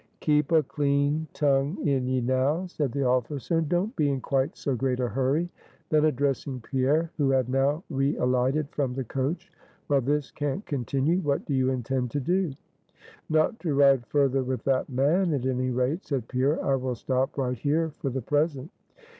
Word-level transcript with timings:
"Keep 0.19 0.51
a 0.51 0.63
clean 0.63 1.27
tongue 1.31 1.77
in 1.87 2.07
ye 2.07 2.21
now" 2.21 2.65
said 2.65 2.91
the 2.91 3.03
officer 3.05 3.59
"and 3.59 3.69
don't 3.69 3.95
be 3.95 4.09
in 4.09 4.19
quite 4.19 4.57
so 4.57 4.75
great 4.75 4.99
a 4.99 5.07
hurry," 5.07 5.47
then 5.91 6.05
addressing 6.05 6.59
Pierre, 6.59 7.11
who 7.17 7.29
had 7.29 7.47
now 7.47 7.83
re 7.87 8.15
alighted 8.17 8.67
from 8.71 8.95
the 8.95 9.03
coach 9.03 9.51
"Well, 9.89 10.01
this 10.01 10.31
can't 10.31 10.65
continue; 10.65 11.19
what 11.19 11.45
do 11.45 11.53
you 11.53 11.69
intend 11.69 12.09
to 12.09 12.19
do?" 12.19 12.53
"Not 13.29 13.59
to 13.59 13.75
ride 13.75 14.07
further 14.07 14.41
with 14.43 14.63
that 14.63 14.89
man, 14.89 15.33
at 15.35 15.45
any 15.45 15.69
rate," 15.69 16.03
said 16.03 16.27
Pierre; 16.27 16.59
"I 16.65 16.77
will 16.77 16.95
stop 16.95 17.37
right 17.37 17.55
here 17.59 17.91
for 17.99 18.09
the 18.09 18.23
present." 18.23 18.71